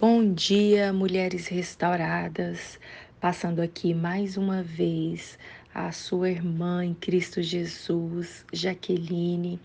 Bom 0.00 0.32
dia, 0.32 0.92
mulheres 0.92 1.48
restauradas. 1.48 2.78
Passando 3.20 3.58
aqui 3.58 3.92
mais 3.92 4.36
uma 4.36 4.62
vez 4.62 5.36
a 5.74 5.90
sua 5.90 6.30
irmã 6.30 6.84
em 6.84 6.94
Cristo 6.94 7.42
Jesus, 7.42 8.46
Jaqueline, 8.52 9.58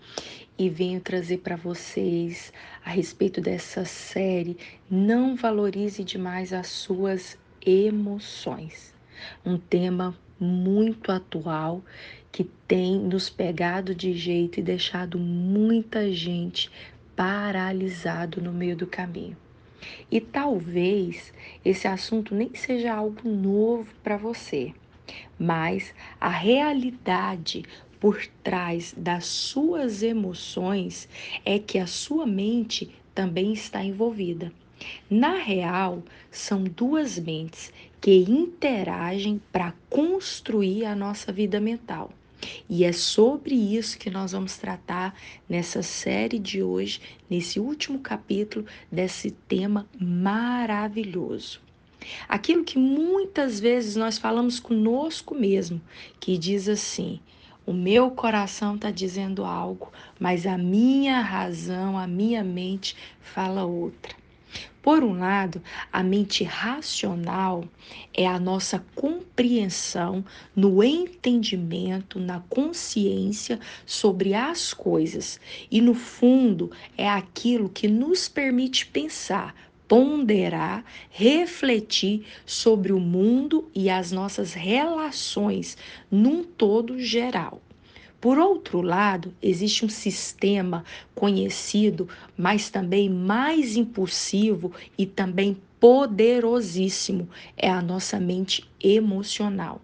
e 0.58 0.68
venho 0.68 1.00
trazer 1.00 1.38
para 1.38 1.54
vocês 1.54 2.52
a 2.84 2.90
respeito 2.90 3.40
dessa 3.40 3.84
série 3.84 4.56
Não 4.90 5.36
valorize 5.36 6.02
demais 6.02 6.52
as 6.52 6.66
suas 6.66 7.38
emoções. 7.64 8.92
Um 9.46 9.56
tema 9.56 10.18
muito 10.40 11.12
atual 11.12 11.80
que 12.32 12.42
tem 12.66 12.98
nos 12.98 13.30
pegado 13.30 13.94
de 13.94 14.12
jeito 14.12 14.58
e 14.58 14.64
deixado 14.64 15.16
muita 15.16 16.12
gente 16.12 16.72
paralisado 17.14 18.42
no 18.42 18.52
meio 18.52 18.76
do 18.76 18.88
caminho. 18.88 19.43
E 20.10 20.20
talvez 20.20 21.32
esse 21.64 21.86
assunto 21.88 22.34
nem 22.34 22.54
seja 22.54 22.94
algo 22.94 23.28
novo 23.28 23.92
para 24.02 24.16
você, 24.16 24.72
mas 25.38 25.94
a 26.20 26.28
realidade 26.28 27.64
por 28.00 28.26
trás 28.42 28.94
das 28.96 29.24
suas 29.24 30.02
emoções 30.02 31.08
é 31.44 31.58
que 31.58 31.78
a 31.78 31.86
sua 31.86 32.26
mente 32.26 32.94
também 33.14 33.52
está 33.52 33.82
envolvida. 33.82 34.52
Na 35.08 35.36
real, 35.36 36.02
são 36.30 36.64
duas 36.64 37.18
mentes 37.18 37.72
que 38.00 38.24
interagem 38.28 39.40
para 39.50 39.72
construir 39.88 40.84
a 40.84 40.94
nossa 40.94 41.32
vida 41.32 41.60
mental. 41.60 42.10
E 42.68 42.84
é 42.84 42.92
sobre 42.92 43.54
isso 43.54 43.98
que 43.98 44.10
nós 44.10 44.32
vamos 44.32 44.56
tratar 44.56 45.14
nessa 45.48 45.82
série 45.82 46.38
de 46.38 46.62
hoje, 46.62 47.00
nesse 47.28 47.58
último 47.60 47.98
capítulo 47.98 48.66
desse 48.90 49.30
tema 49.30 49.88
maravilhoso. 50.00 51.60
Aquilo 52.28 52.64
que 52.64 52.78
muitas 52.78 53.58
vezes 53.58 53.96
nós 53.96 54.18
falamos 54.18 54.60
conosco 54.60 55.34
mesmo, 55.34 55.80
que 56.20 56.36
diz 56.36 56.68
assim: 56.68 57.20
o 57.66 57.72
meu 57.72 58.10
coração 58.10 58.74
está 58.74 58.90
dizendo 58.90 59.44
algo, 59.44 59.90
mas 60.20 60.46
a 60.46 60.58
minha 60.58 61.20
razão, 61.20 61.98
a 61.98 62.06
minha 62.06 62.44
mente 62.44 62.94
fala 63.20 63.64
outra. 63.64 64.23
Por 64.84 65.02
um 65.02 65.18
lado, 65.18 65.62
a 65.90 66.02
mente 66.02 66.44
racional 66.44 67.64
é 68.12 68.26
a 68.26 68.38
nossa 68.38 68.84
compreensão 68.94 70.22
no 70.54 70.84
entendimento, 70.84 72.20
na 72.20 72.40
consciência 72.50 73.58
sobre 73.86 74.34
as 74.34 74.74
coisas, 74.74 75.40
e 75.70 75.80
no 75.80 75.94
fundo 75.94 76.70
é 76.98 77.08
aquilo 77.08 77.70
que 77.70 77.88
nos 77.88 78.28
permite 78.28 78.84
pensar, 78.84 79.54
ponderar, 79.88 80.84
refletir 81.08 82.26
sobre 82.44 82.92
o 82.92 83.00
mundo 83.00 83.70
e 83.74 83.88
as 83.88 84.12
nossas 84.12 84.52
relações 84.52 85.78
num 86.10 86.44
todo 86.44 87.00
geral. 87.00 87.62
Por 88.24 88.38
outro 88.38 88.80
lado, 88.80 89.34
existe 89.42 89.84
um 89.84 89.88
sistema 89.90 90.82
conhecido, 91.14 92.08
mas 92.34 92.70
também 92.70 93.06
mais 93.10 93.76
impulsivo 93.76 94.72
e 94.96 95.04
também 95.04 95.58
poderosíssimo, 95.78 97.28
é 97.54 97.68
a 97.68 97.82
nossa 97.82 98.18
mente 98.18 98.66
emocional 98.82 99.78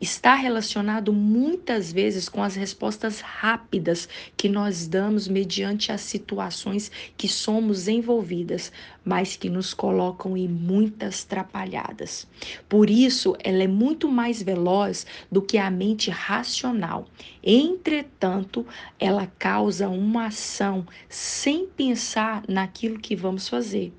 está 0.00 0.34
relacionado 0.34 1.12
muitas 1.12 1.92
vezes 1.92 2.28
com 2.28 2.42
as 2.42 2.56
respostas 2.56 3.20
rápidas 3.20 4.08
que 4.36 4.48
nós 4.48 4.86
damos 4.86 5.28
mediante 5.28 5.92
as 5.92 6.00
situações 6.00 6.90
que 7.16 7.28
somos 7.28 7.88
envolvidas, 7.88 8.72
mas 9.04 9.36
que 9.36 9.48
nos 9.48 9.72
colocam 9.72 10.36
em 10.36 10.48
muitas 10.48 11.24
trapalhadas. 11.24 12.26
Por 12.68 12.90
isso, 12.90 13.36
ela 13.42 13.62
é 13.62 13.68
muito 13.68 14.08
mais 14.08 14.42
veloz 14.42 15.06
do 15.30 15.42
que 15.42 15.58
a 15.58 15.70
mente 15.70 16.10
racional. 16.10 17.06
Entretanto, 17.42 18.66
ela 18.98 19.26
causa 19.38 19.88
uma 19.88 20.26
ação 20.26 20.86
sem 21.08 21.66
pensar 21.66 22.42
naquilo 22.48 22.98
que 22.98 23.16
vamos 23.16 23.48
fazer. 23.48 23.92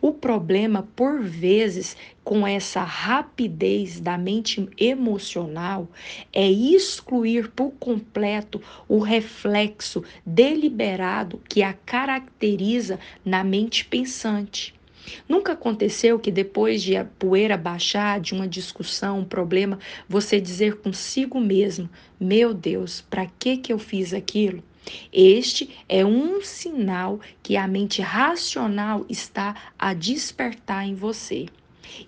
O 0.00 0.12
problema, 0.12 0.86
por 0.94 1.20
vezes, 1.22 1.96
com 2.24 2.46
essa 2.46 2.82
rapidez 2.82 4.00
da 4.00 4.18
mente 4.18 4.68
emocional, 4.78 5.88
é 6.32 6.48
excluir 6.50 7.50
por 7.50 7.72
completo 7.72 8.60
o 8.86 8.98
reflexo 8.98 10.04
deliberado 10.24 11.40
que 11.48 11.62
a 11.62 11.72
caracteriza 11.72 12.98
na 13.24 13.42
mente 13.42 13.84
pensante. 13.84 14.74
Nunca 15.28 15.52
aconteceu 15.52 16.18
que 16.18 16.30
depois 16.30 16.82
de 16.82 16.96
a 16.96 17.04
poeira 17.04 17.56
baixar 17.56 18.20
de 18.20 18.34
uma 18.34 18.46
discussão, 18.46 19.20
um 19.20 19.24
problema, 19.24 19.78
você 20.08 20.40
dizer 20.40 20.76
consigo 20.76 21.40
mesmo: 21.40 21.88
Meu 22.20 22.52
Deus, 22.52 23.00
para 23.08 23.26
que, 23.38 23.56
que 23.56 23.72
eu 23.72 23.78
fiz 23.78 24.12
aquilo? 24.12 24.62
Este 25.12 25.70
é 25.88 26.04
um 26.04 26.40
sinal 26.42 27.20
que 27.42 27.56
a 27.56 27.66
mente 27.66 28.02
racional 28.02 29.04
está 29.08 29.54
a 29.78 29.94
despertar 29.94 30.86
em 30.86 30.94
você. 30.94 31.46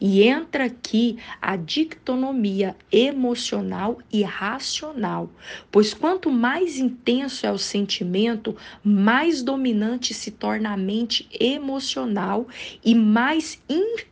E 0.01 0.23
entra 0.23 0.67
aqui 0.67 1.19
a 1.41 1.57
dictonomia 1.57 2.77
emocional 2.93 3.99
e 4.13 4.23
racional, 4.23 5.31
pois 5.71 5.95
quanto 5.95 6.31
mais 6.31 6.79
intenso 6.79 7.47
é 7.47 7.53
o 7.53 7.59
sentimento, 7.59 8.57
mais 8.85 9.43
dominante 9.43 10.13
se 10.13 10.31
torna 10.31 10.73
a 10.73 10.77
mente 10.77 11.27
emocional 11.39 12.47
e 12.85 12.95
mais 12.95 13.61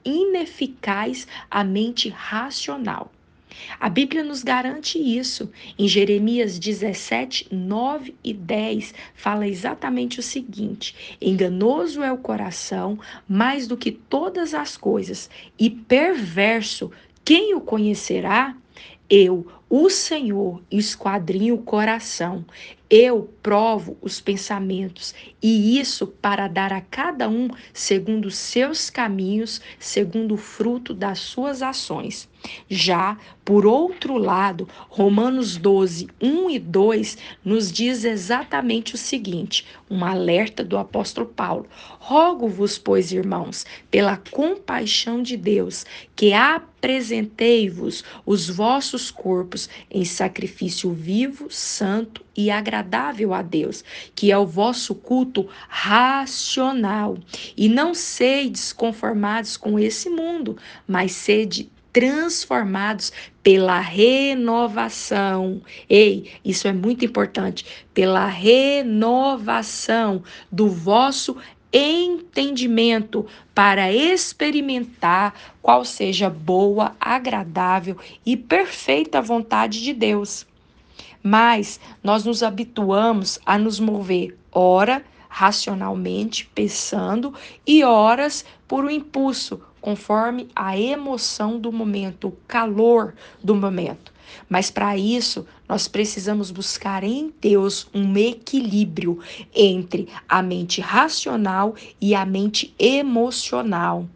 ineficaz 0.05 1.27
a 1.50 1.62
mente 1.62 2.09
racional. 2.09 3.12
A 3.80 3.88
Bíblia 3.88 4.22
nos 4.22 4.42
garante 4.42 4.98
isso. 4.98 5.50
Em 5.78 5.88
Jeremias 5.88 6.58
17, 6.58 7.48
9 7.50 8.14
e 8.22 8.32
10, 8.32 8.94
fala 9.14 9.46
exatamente 9.46 10.20
o 10.20 10.22
seguinte: 10.22 11.16
Enganoso 11.20 12.02
é 12.02 12.12
o 12.12 12.19
coração 12.19 12.98
mais 13.28 13.66
do 13.66 13.76
que 13.76 13.91
todas 13.92 14.54
as 14.54 14.76
coisas, 14.76 15.30
e 15.58 15.70
perverso, 15.70 16.91
quem 17.24 17.54
o 17.54 17.60
conhecerá? 17.60 18.56
Eu, 19.10 19.46
o 19.70 19.88
Senhor, 19.88 20.62
esquadrinho 20.70 21.54
o 21.54 21.62
coração. 21.62 22.44
Eu 22.90 23.32
provo 23.42 23.96
os 24.02 24.20
pensamentos, 24.20 25.14
e 25.42 25.78
isso 25.78 26.06
para 26.06 26.46
dar 26.46 26.72
a 26.72 26.80
cada 26.80 27.28
um 27.28 27.48
segundo 27.72 28.26
os 28.26 28.36
seus 28.36 28.90
caminhos, 28.90 29.60
segundo 29.78 30.34
o 30.34 30.38
fruto 30.38 30.92
das 30.92 31.19
suas 31.20 31.62
ações. 31.62 32.28
Já, 32.69 33.16
por 33.48 33.64
outro 33.64 34.19
lado, 34.19 34.69
Romanos 34.91 35.56
12, 35.56 36.09
1 36.20 36.50
e 36.50 36.59
2 36.59 37.16
nos 37.42 37.72
diz 37.72 38.04
exatamente 38.04 38.94
o 38.94 38.98
seguinte: 38.98 39.64
um 39.91 40.04
alerta 40.04 40.62
do 40.62 40.76
apóstolo 40.76 41.26
Paulo. 41.26 41.66
Rogo-vos, 41.98 42.76
pois, 42.76 43.10
irmãos, 43.10 43.64
pela 43.91 44.19
compaixão 44.31 45.22
de 45.22 45.37
Deus, 45.37 45.87
que 46.14 46.34
apresentei-vos 46.34 48.04
os 48.26 48.50
vossos 48.50 49.10
corpos 49.10 49.69
em 49.91 50.04
sacrifício 50.04 50.92
vivo, 50.92 51.47
santo 51.50 52.22
e 52.37 52.50
agradável 52.50 53.32
a 53.32 53.41
Deus, 53.41 53.82
que 54.14 54.31
é 54.31 54.37
o 54.37 54.47
vosso 54.47 54.94
culto 54.94 55.48
racional. 55.69 57.16
E 57.56 57.69
não 57.69 57.94
sedes 57.94 58.72
conformados 58.72 59.56
com 59.56 59.78
esse 59.78 60.10
mundo, 60.10 60.56
mas 60.87 61.12
sede 61.12 61.70
transformados 61.98 63.12
pela 63.42 63.81
renovação. 63.81 65.60
Ei, 65.91 66.31
isso 66.44 66.69
é 66.69 66.72
muito 66.72 67.04
importante. 67.04 67.66
Pela 67.92 68.25
renovação 68.26 70.22
do 70.50 70.69
vosso 70.69 71.37
entendimento 71.72 73.26
para 73.53 73.92
experimentar 73.92 75.34
qual 75.61 75.84
seja 75.84 76.31
boa, 76.31 76.94
agradável 77.00 77.96
e 78.25 78.37
perfeita 78.37 79.20
vontade 79.20 79.82
de 79.82 79.93
Deus. 79.93 80.46
Mas 81.20 81.81
nós 82.00 82.25
nos 82.25 82.44
habituamos 82.44 83.40
a 83.44 83.58
nos 83.58 83.81
mover, 83.81 84.38
ora 84.52 85.05
racionalmente, 85.28 86.49
pensando, 86.55 87.34
e 87.67 87.82
horas 87.82 88.44
por 88.69 88.84
um 88.84 88.90
impulso, 88.90 89.61
conforme 89.80 90.48
a 90.54 90.78
emoção 90.78 91.58
do 91.58 91.72
momento, 91.72 92.28
o 92.28 92.36
calor 92.46 93.14
do 93.42 93.54
momento. 93.54 94.12
Mas 94.48 94.70
para 94.70 94.96
isso, 94.96 95.46
nós 95.69 95.88
precisamos 95.88 96.50
buscar 96.50 97.02
em 97.02 97.32
Deus 97.40 97.88
um 97.94 98.16
equilíbrio 98.16 99.19
entre 99.54 100.08
a 100.28 100.42
mente 100.42 100.80
racional 100.80 101.75
e 102.00 102.14
a 102.14 102.25
mente 102.26 102.75
emocional. 102.78 104.06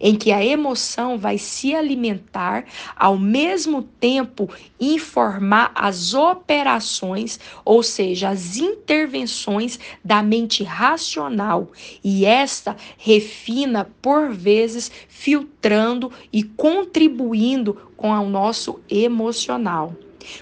Em 0.00 0.14
que 0.14 0.32
a 0.32 0.44
emoção 0.44 1.18
vai 1.18 1.38
se 1.38 1.74
alimentar, 1.74 2.64
ao 2.96 3.18
mesmo 3.18 3.82
tempo 3.82 4.48
informar 4.80 5.72
as 5.74 6.14
operações, 6.14 7.38
ou 7.64 7.82
seja, 7.82 8.28
as 8.28 8.56
intervenções 8.56 9.78
da 10.04 10.22
mente 10.22 10.62
racional, 10.62 11.70
e 12.02 12.24
esta 12.24 12.76
refina 12.96 13.90
por 14.00 14.32
vezes 14.32 14.90
filtrando 15.08 16.12
e 16.32 16.42
contribuindo 16.42 17.74
com 17.96 18.10
o 18.10 18.28
nosso 18.28 18.80
emocional. 18.88 19.94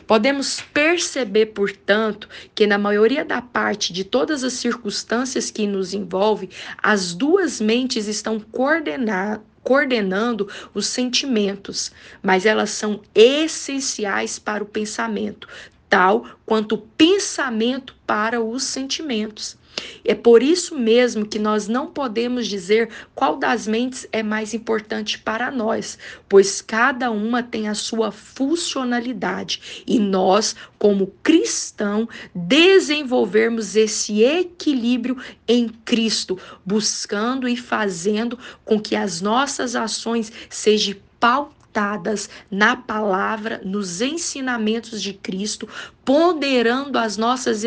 Podemos 0.06 0.60
perceber, 0.72 1.46
portanto, 1.46 2.28
que 2.54 2.66
na 2.66 2.78
maioria 2.78 3.24
da 3.24 3.42
parte 3.42 3.92
de 3.92 4.04
todas 4.04 4.44
as 4.44 4.54
circunstâncias 4.54 5.50
que 5.50 5.66
nos 5.66 5.94
envolvem, 5.94 6.48
as 6.82 7.14
duas 7.14 7.60
mentes 7.60 8.06
estão 8.06 8.38
coordenadas 8.40 9.40
coordenando 9.64 10.46
os 10.74 10.86
sentimentos, 10.86 11.90
mas 12.22 12.44
elas 12.44 12.68
são 12.68 13.00
essenciais 13.14 14.38
para 14.38 14.62
o 14.62 14.66
pensamento, 14.66 15.48
tal 15.88 16.26
quanto 16.44 16.74
o 16.74 16.78
pensamento 16.78 17.96
para 18.06 18.42
os 18.42 18.62
sentimentos. 18.62 19.56
É 20.04 20.14
por 20.14 20.42
isso 20.42 20.76
mesmo 20.76 21.26
que 21.26 21.38
nós 21.38 21.66
não 21.66 21.86
podemos 21.86 22.46
dizer 22.46 22.90
qual 23.14 23.36
das 23.36 23.66
mentes 23.66 24.06
é 24.12 24.22
mais 24.22 24.54
importante 24.54 25.18
para 25.18 25.50
nós, 25.50 25.98
pois 26.28 26.60
cada 26.60 27.10
uma 27.10 27.42
tem 27.42 27.68
a 27.68 27.74
sua 27.74 28.12
funcionalidade. 28.12 29.84
E 29.86 29.98
nós, 29.98 30.54
como 30.78 31.14
cristão, 31.22 32.08
desenvolvermos 32.34 33.76
esse 33.76 34.22
equilíbrio 34.22 35.16
em 35.48 35.68
Cristo, 35.68 36.38
buscando 36.64 37.48
e 37.48 37.56
fazendo 37.56 38.38
com 38.64 38.80
que 38.80 38.94
as 38.94 39.20
nossas 39.20 39.74
ações 39.74 40.32
sejam 40.48 40.96
pautadas 41.18 42.28
na 42.50 42.76
palavra, 42.76 43.60
nos 43.64 44.00
ensinamentos 44.00 45.02
de 45.02 45.14
Cristo, 45.14 45.68
ponderando 46.04 46.98
as 46.98 47.16
nossas 47.16 47.64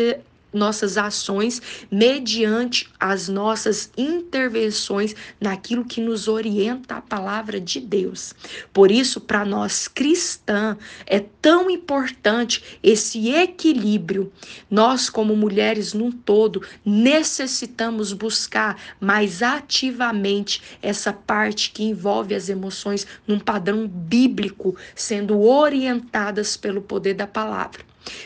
nossas 0.58 0.98
ações 0.98 1.62
mediante 1.90 2.88
as 2.98 3.28
nossas 3.28 3.90
intervenções 3.96 5.14
naquilo 5.40 5.84
que 5.84 6.00
nos 6.00 6.28
orienta 6.28 6.96
a 6.96 7.00
palavra 7.00 7.60
de 7.60 7.80
Deus. 7.80 8.34
Por 8.72 8.90
isso, 8.90 9.20
para 9.20 9.44
nós 9.44 9.88
cristãs, 9.88 10.76
é 11.06 11.20
tão 11.20 11.70
importante 11.70 12.78
esse 12.82 13.30
equilíbrio. 13.30 14.32
Nós, 14.70 15.08
como 15.08 15.36
mulheres 15.36 15.94
num 15.94 16.10
todo, 16.10 16.62
necessitamos 16.84 18.12
buscar 18.12 18.76
mais 19.00 19.42
ativamente 19.42 20.60
essa 20.82 21.12
parte 21.12 21.70
que 21.70 21.84
envolve 21.84 22.34
as 22.34 22.48
emoções 22.48 23.06
num 23.26 23.38
padrão 23.38 23.86
bíblico, 23.86 24.76
sendo 24.94 25.40
orientadas 25.40 26.56
pelo 26.56 26.82
poder 26.82 27.14
da 27.14 27.26
palavra. 27.26 27.82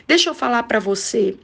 Deixa 0.06 0.30
eu 0.30 0.34
falar 0.34 0.62
para 0.64 0.78
você 0.78 1.36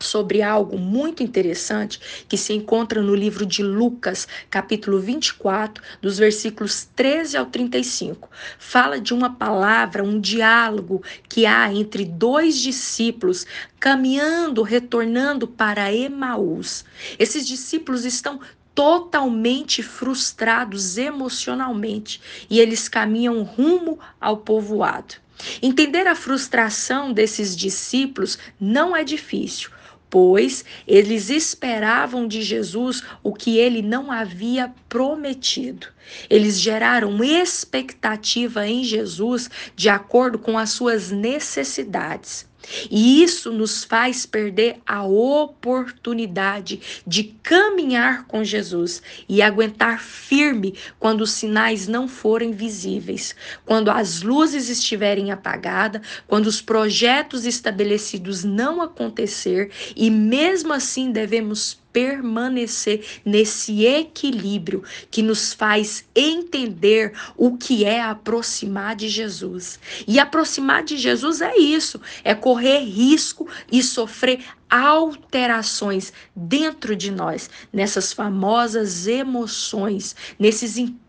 sobre 0.00 0.42
algo 0.42 0.78
muito 0.78 1.22
interessante 1.22 2.00
que 2.28 2.36
se 2.36 2.52
encontra 2.52 3.02
no 3.02 3.14
livro 3.14 3.44
de 3.44 3.62
Lucas, 3.62 4.28
capítulo 4.50 5.00
24, 5.00 5.82
dos 6.00 6.18
versículos 6.18 6.88
13 6.94 7.36
ao 7.36 7.46
35. 7.46 8.28
Fala 8.58 9.00
de 9.00 9.12
uma 9.12 9.34
palavra, 9.34 10.02
um 10.02 10.20
diálogo 10.20 11.02
que 11.28 11.46
há 11.46 11.72
entre 11.72 12.04
dois 12.04 12.58
discípulos 12.58 13.46
caminhando, 13.80 14.62
retornando 14.62 15.46
para 15.46 15.92
Emaús. 15.92 16.84
Esses 17.18 17.46
discípulos 17.46 18.04
estão 18.04 18.40
totalmente 18.78 19.82
frustrados 19.82 20.96
emocionalmente 20.98 22.20
e 22.48 22.60
eles 22.60 22.88
caminham 22.88 23.42
rumo 23.42 23.98
ao 24.20 24.36
povoado. 24.36 25.16
Entender 25.60 26.06
a 26.06 26.14
frustração 26.14 27.12
desses 27.12 27.56
discípulos 27.56 28.38
não 28.60 28.96
é 28.96 29.02
difícil, 29.02 29.70
pois 30.10 30.64
eles 30.86 31.30
esperavam 31.30 32.26
de 32.26 32.42
Jesus 32.42 33.02
o 33.22 33.32
que 33.32 33.58
ele 33.58 33.82
não 33.82 34.10
havia 34.10 34.72
prometido. 34.88 35.88
Eles 36.28 36.60
geraram 36.60 37.22
expectativa 37.22 38.66
em 38.66 38.84
Jesus 38.84 39.50
de 39.74 39.88
acordo 39.88 40.38
com 40.38 40.58
as 40.58 40.70
suas 40.70 41.10
necessidades. 41.10 42.48
E 42.90 43.22
isso 43.22 43.50
nos 43.50 43.84
faz 43.84 44.26
perder 44.26 44.76
a 44.86 45.04
oportunidade 45.04 47.02
de 47.06 47.24
caminhar 47.42 48.26
com 48.26 48.44
Jesus 48.44 49.02
e 49.28 49.40
aguentar 49.40 50.00
firme 50.00 50.74
quando 50.98 51.22
os 51.22 51.30
sinais 51.30 51.88
não 51.88 52.06
forem 52.06 52.52
visíveis, 52.52 53.34
quando 53.64 53.90
as 53.90 54.22
luzes 54.22 54.68
estiverem 54.68 55.30
apagadas, 55.30 56.02
quando 56.26 56.46
os 56.46 56.60
projetos 56.60 57.46
estabelecidos 57.46 58.44
não 58.44 58.82
acontecer 58.82 59.70
e 59.96 60.10
mesmo 60.10 60.72
assim 60.72 61.10
devemos 61.10 61.78
permanecer 61.98 63.04
nesse 63.24 63.84
equilíbrio 63.84 64.84
que 65.10 65.20
nos 65.20 65.52
faz 65.52 66.04
entender 66.14 67.12
o 67.36 67.56
que 67.56 67.84
é 67.84 68.00
aproximar 68.00 68.94
de 68.94 69.08
Jesus. 69.08 69.80
E 70.06 70.20
aproximar 70.20 70.84
de 70.84 70.96
Jesus 70.96 71.40
é 71.40 71.56
isso, 71.58 72.00
é 72.22 72.36
correr 72.36 72.84
risco 72.84 73.48
e 73.72 73.82
sofrer 73.82 74.44
alterações 74.70 76.12
dentro 76.36 76.94
de 76.94 77.10
nós, 77.10 77.50
nessas 77.72 78.12
famosas 78.12 79.08
emoções, 79.08 80.14
nesses 80.38 80.78
impulsos 80.78 81.07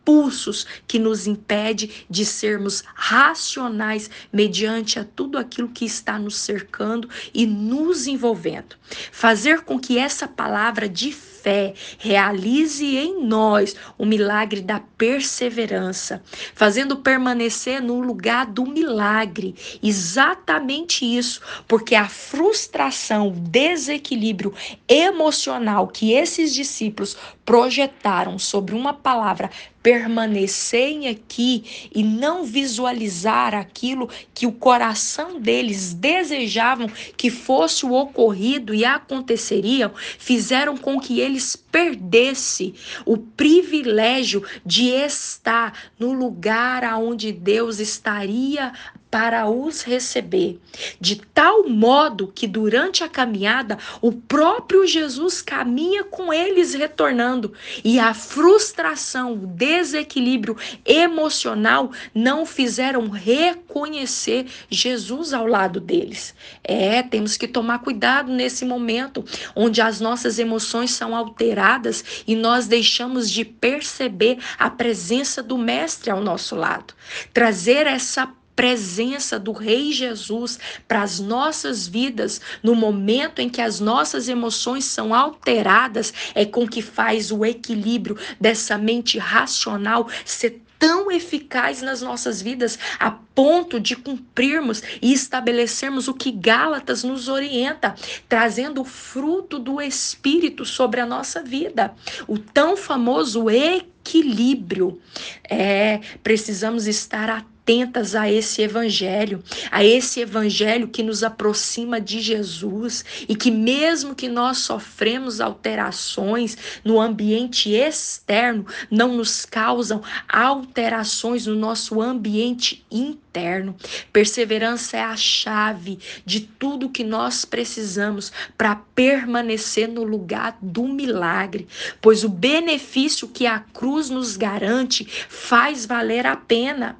que 0.87 0.97
nos 0.97 1.27
impede 1.27 2.05
de 2.09 2.25
sermos 2.25 2.83
racionais 2.95 4.09
mediante 4.33 4.99
a 4.99 5.03
tudo 5.03 5.37
aquilo 5.37 5.69
que 5.69 5.85
está 5.85 6.17
nos 6.17 6.35
cercando 6.35 7.07
e 7.33 7.45
nos 7.45 8.07
envolvendo. 8.07 8.75
Fazer 9.11 9.61
com 9.61 9.79
que 9.79 9.97
essa 9.97 10.27
palavra 10.27 10.89
de 10.89 11.11
fé 11.49 11.73
realize 11.97 12.85
em 12.85 13.25
nós 13.25 13.75
o 13.97 14.05
milagre 14.05 14.61
da 14.61 14.79
perseverança, 14.79 16.21
fazendo 16.53 16.97
permanecer 16.97 17.81
no 17.81 17.99
lugar 17.99 18.45
do 18.45 18.65
milagre. 18.65 19.55
Exatamente 19.81 21.03
isso, 21.03 21.41
porque 21.67 21.95
a 21.95 22.07
frustração, 22.07 23.29
o 23.29 23.31
desequilíbrio 23.31 24.53
emocional 24.87 25.87
que 25.87 26.13
esses 26.13 26.53
discípulos 26.53 27.17
projetaram 27.43 28.37
sobre 28.37 28.75
uma 28.75 28.93
palavra 28.93 29.49
permanecerem 29.81 31.07
aqui 31.07 31.89
e 31.93 32.03
não 32.03 32.43
visualizar 32.43 33.55
aquilo 33.55 34.09
que 34.33 34.45
o 34.45 34.51
coração 34.51 35.39
deles 35.39 35.93
desejavam 35.93 36.87
que 37.15 37.29
fosse 37.29 37.85
o 37.85 37.93
ocorrido 37.93 38.73
e 38.73 38.83
aconteceria, 38.83 39.91
fizeram 40.17 40.77
com 40.77 40.99
que 40.99 41.19
eles 41.19 41.38
perdessem 41.55 42.73
o 43.05 43.17
privilégio 43.17 44.43
de 44.65 44.87
estar 44.87 45.91
no 45.97 46.13
lugar 46.13 46.83
aonde 46.83 47.31
Deus 47.31 47.79
estaria 47.79 48.73
para 49.11 49.49
os 49.49 49.81
receber, 49.81 50.59
de 50.99 51.15
tal 51.15 51.67
modo 51.67 52.31
que 52.33 52.47
durante 52.47 53.03
a 53.03 53.09
caminhada 53.09 53.77
o 54.01 54.11
próprio 54.11 54.85
Jesus 54.85 55.41
caminha 55.41 56.03
com 56.03 56.31
eles 56.31 56.73
retornando 56.73 57.53
e 57.83 57.99
a 57.99 58.13
frustração, 58.13 59.33
o 59.33 59.47
desequilíbrio 59.47 60.55
emocional 60.85 61.91
não 62.13 62.45
fizeram 62.45 63.09
reconhecer 63.09 64.45
Jesus 64.69 65.33
ao 65.33 65.47
lado 65.47 65.79
deles. 65.79 66.35
É, 66.63 67.01
temos 67.01 67.35
que 67.35 67.47
tomar 67.47 67.79
cuidado 67.79 68.31
nesse 68.31 68.63
momento 68.63 69.25
onde 69.55 69.81
as 69.81 69.99
nossas 69.99 70.37
emoções 70.37 70.91
são 70.91 71.15
alteradas 71.15 72.23
e 72.27 72.35
nós 72.35 72.67
deixamos 72.67 73.29
de 73.29 73.43
perceber 73.43 74.37
a 74.57 74.69
presença 74.69 75.41
do 75.41 75.57
mestre 75.57 76.11
ao 76.11 76.21
nosso 76.21 76.55
lado. 76.55 76.93
Trazer 77.33 77.87
essa 77.87 78.27
presença 78.59 79.39
do 79.39 79.53
Rei 79.53 79.93
Jesus 79.93 80.59
para 80.85 81.01
as 81.01 81.17
nossas 81.17 81.87
vidas, 81.87 82.41
no 82.61 82.75
momento 82.75 83.39
em 83.39 83.47
que 83.47 83.61
as 83.61 83.79
nossas 83.79 84.27
emoções 84.27 84.83
são 84.83 85.15
alteradas, 85.15 86.13
é 86.35 86.43
com 86.43 86.67
que 86.67 86.81
faz 86.81 87.31
o 87.31 87.45
equilíbrio 87.45 88.17
dessa 88.37 88.77
mente 88.77 89.17
racional 89.17 90.09
ser 90.25 90.61
tão 90.77 91.09
eficaz 91.09 91.81
nas 91.81 92.01
nossas 92.01 92.41
vidas 92.41 92.77
a 92.99 93.11
ponto 93.11 93.79
de 93.79 93.95
cumprirmos 93.95 94.83
e 95.01 95.13
estabelecermos 95.13 96.09
o 96.09 96.13
que 96.13 96.29
Gálatas 96.29 97.01
nos 97.01 97.29
orienta, 97.29 97.95
trazendo 98.27 98.81
o 98.81 98.85
fruto 98.85 99.57
do 99.57 99.79
Espírito 99.79 100.65
sobre 100.65 100.99
a 100.99 101.05
nossa 101.05 101.41
vida, 101.41 101.93
o 102.27 102.37
tão 102.37 102.75
famoso 102.75 103.49
equilíbrio. 103.49 105.01
É, 105.49 106.01
precisamos 106.21 106.87
estar 106.87 107.29
atentos 107.29 107.58
atentas 107.69 108.15
a 108.15 108.31
esse 108.31 108.63
evangelho, 108.63 109.43
a 109.69 109.85
esse 109.85 110.21
evangelho 110.21 110.87
que 110.87 111.03
nos 111.03 111.23
aproxima 111.23 112.01
de 112.01 112.19
Jesus 112.19 113.05
e 113.27 113.35
que 113.35 113.51
mesmo 113.51 114.15
que 114.15 114.27
nós 114.27 114.57
sofremos 114.57 115.39
alterações 115.39 116.57
no 116.83 116.99
ambiente 116.99 117.69
externo, 117.69 118.65
não 118.89 119.15
nos 119.15 119.45
causam 119.45 120.01
alterações 120.27 121.45
no 121.45 121.55
nosso 121.55 122.01
ambiente 122.01 122.83
interno. 122.89 123.75
Perseverança 124.11 124.97
é 124.97 125.03
a 125.03 125.15
chave 125.15 125.99
de 126.25 126.41
tudo 126.41 126.89
que 126.89 127.03
nós 127.03 127.45
precisamos 127.45 128.31
para 128.57 128.75
permanecer 128.95 129.87
no 129.87 130.03
lugar 130.03 130.57
do 130.59 130.87
milagre, 130.87 131.67
pois 132.01 132.23
o 132.23 132.29
benefício 132.29 133.27
que 133.27 133.45
a 133.45 133.59
cruz 133.59 134.09
nos 134.09 134.35
garante 134.35 135.05
faz 135.29 135.85
valer 135.85 136.25
a 136.25 136.35
pena. 136.35 136.97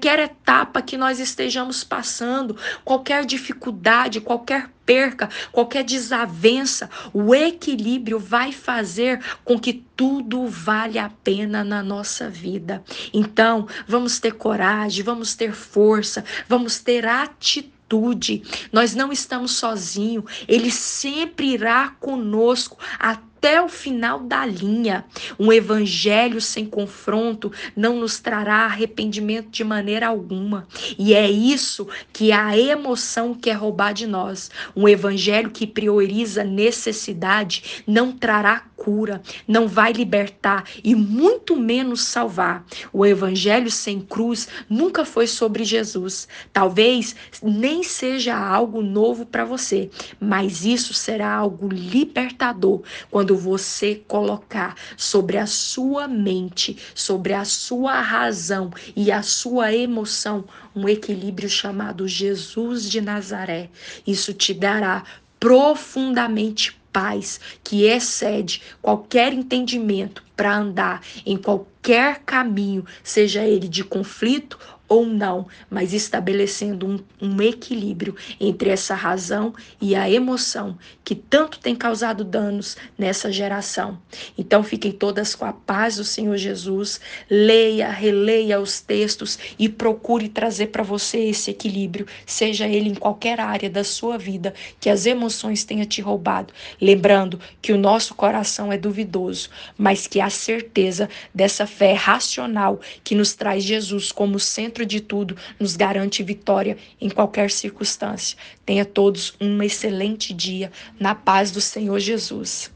Qualquer 0.00 0.18
etapa 0.20 0.80
que 0.80 0.96
nós 0.96 1.20
estejamos 1.20 1.84
passando, 1.84 2.56
qualquer 2.82 3.26
dificuldade, 3.26 4.18
qualquer 4.18 4.70
perca, 4.86 5.28
qualquer 5.52 5.84
desavença, 5.84 6.88
o 7.12 7.34
equilíbrio 7.34 8.18
vai 8.18 8.50
fazer 8.50 9.20
com 9.44 9.60
que 9.60 9.74
tudo 9.94 10.46
vale 10.46 10.98
a 10.98 11.10
pena 11.22 11.62
na 11.62 11.82
nossa 11.82 12.30
vida. 12.30 12.82
Então, 13.12 13.68
vamos 13.86 14.18
ter 14.18 14.32
coragem, 14.32 15.04
vamos 15.04 15.34
ter 15.34 15.52
força, 15.52 16.24
vamos 16.48 16.78
ter 16.78 17.04
atitude. 17.04 18.42
Nós 18.72 18.94
não 18.94 19.12
estamos 19.12 19.52
sozinhos, 19.56 20.24
ele 20.48 20.70
sempre 20.70 21.48
irá 21.52 21.90
conosco 22.00 22.78
até 22.98 23.29
até 23.40 23.62
o 23.62 23.70
final 23.70 24.20
da 24.20 24.44
linha. 24.44 25.06
Um 25.38 25.50
evangelho 25.50 26.42
sem 26.42 26.66
confronto 26.66 27.50
não 27.74 27.96
nos 27.98 28.20
trará 28.20 28.66
arrependimento 28.66 29.48
de 29.48 29.64
maneira 29.64 30.08
alguma. 30.08 30.68
E 30.98 31.14
é 31.14 31.28
isso 31.30 31.88
que 32.12 32.32
a 32.32 32.56
emoção 32.56 33.32
quer 33.32 33.54
roubar 33.54 33.94
de 33.94 34.06
nós. 34.06 34.50
Um 34.76 34.86
evangelho 34.86 35.50
que 35.50 35.66
prioriza 35.66 36.44
necessidade 36.44 37.82
não 37.86 38.12
trará 38.12 38.64
cura, 38.80 39.20
não 39.46 39.68
vai 39.68 39.92
libertar 39.92 40.64
e 40.82 40.94
muito 40.94 41.54
menos 41.54 42.04
salvar. 42.04 42.64
O 42.92 43.04
evangelho 43.04 43.70
sem 43.70 44.00
cruz 44.00 44.48
nunca 44.68 45.04
foi 45.04 45.26
sobre 45.26 45.64
Jesus. 45.64 46.26
Talvez 46.50 47.14
nem 47.42 47.82
seja 47.82 48.34
algo 48.34 48.82
novo 48.82 49.26
para 49.26 49.44
você, 49.44 49.90
mas 50.18 50.64
isso 50.64 50.94
será 50.94 51.30
algo 51.30 51.68
libertador 51.68 52.82
quando 53.10 53.29
você 53.36 54.02
colocar 54.06 54.74
sobre 54.96 55.38
a 55.38 55.46
sua 55.46 56.06
mente, 56.08 56.76
sobre 56.94 57.32
a 57.32 57.44
sua 57.44 58.00
razão 58.00 58.70
e 58.96 59.10
a 59.10 59.22
sua 59.22 59.72
emoção 59.72 60.44
um 60.74 60.88
equilíbrio 60.88 61.48
chamado 61.48 62.06
Jesus 62.06 62.88
de 62.88 63.00
Nazaré. 63.00 63.68
Isso 64.06 64.32
te 64.32 64.54
dará 64.54 65.04
profundamente 65.38 66.78
paz 66.92 67.40
que 67.62 67.84
excede 67.84 68.62
qualquer 68.82 69.32
entendimento 69.32 70.22
para 70.36 70.56
andar 70.56 71.02
em 71.24 71.36
qualquer 71.36 72.20
caminho, 72.20 72.84
seja 73.02 73.44
ele 73.44 73.68
de 73.68 73.84
conflito 73.84 74.58
ou 74.90 75.06
não, 75.06 75.46
mas 75.70 75.92
estabelecendo 75.92 76.84
um, 76.84 76.98
um, 77.22 77.40
equilíbrio 77.40 78.16
entre 78.40 78.70
essa 78.70 78.92
razão 78.92 79.54
e 79.80 79.94
a 79.94 80.10
emoção 80.10 80.76
que 81.04 81.14
tanto 81.14 81.60
tem 81.60 81.76
causado 81.76 82.24
danos 82.24 82.76
nessa 82.98 83.30
geração. 83.30 84.02
Então 84.36 84.64
fiquem 84.64 84.90
todas 84.90 85.36
com 85.36 85.44
a 85.44 85.52
paz 85.52 85.94
do 85.94 86.02
Senhor 86.02 86.36
Jesus, 86.36 87.00
leia, 87.30 87.88
releia 87.88 88.60
os 88.60 88.80
textos 88.80 89.38
e 89.56 89.68
procure 89.68 90.28
trazer 90.28 90.66
para 90.66 90.82
você 90.82 91.18
esse 91.18 91.52
equilíbrio, 91.52 92.06
seja 92.26 92.66
ele 92.66 92.88
em 92.88 92.94
qualquer 92.96 93.38
área 93.38 93.70
da 93.70 93.84
sua 93.84 94.18
vida 94.18 94.52
que 94.80 94.90
as 94.90 95.06
emoções 95.06 95.62
tenham 95.62 95.86
te 95.86 96.02
roubado. 96.02 96.52
Lembrando 96.80 97.38
que 97.62 97.72
o 97.72 97.78
nosso 97.78 98.12
coração 98.12 98.72
é 98.72 98.76
duvidoso, 98.76 99.50
mas 99.78 100.08
que 100.08 100.20
a 100.20 100.30
certeza 100.30 101.08
dessa 101.32 101.64
fé 101.64 101.92
racional 101.92 102.80
que 103.04 103.14
nos 103.14 103.34
traz 103.34 103.62
Jesus 103.62 104.10
como 104.10 104.40
centro 104.40 104.79
de 104.84 105.00
tudo, 105.00 105.36
nos 105.58 105.76
garante 105.76 106.22
vitória 106.22 106.76
em 107.00 107.08
qualquer 107.08 107.50
circunstância. 107.50 108.36
Tenha 108.66 108.84
todos 108.84 109.34
um 109.40 109.62
excelente 109.62 110.34
dia 110.34 110.72
na 110.98 111.14
paz 111.14 111.50
do 111.50 111.60
Senhor 111.60 111.98
Jesus. 112.00 112.68